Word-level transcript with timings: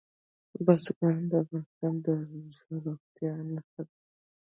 بزګان 0.65 1.17
د 1.31 1.33
افغانستان 1.43 1.93
د 2.05 2.07
زرغونتیا 2.55 3.33
نښه 3.51 3.81
ده. 3.87 3.95